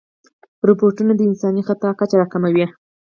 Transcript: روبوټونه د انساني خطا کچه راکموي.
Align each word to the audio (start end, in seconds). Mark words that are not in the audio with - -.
روبوټونه 0.67 1.13
د 1.15 1.21
انساني 1.29 1.61
خطا 1.67 1.89
کچه 1.99 2.15
راکموي. 2.21 2.65